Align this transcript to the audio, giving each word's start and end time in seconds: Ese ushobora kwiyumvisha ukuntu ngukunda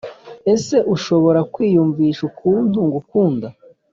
Ese 0.53 0.75
ushobora 0.93 1.39
kwiyumvisha 1.53 2.21
ukuntu 2.29 2.77
ngukunda 2.87 3.47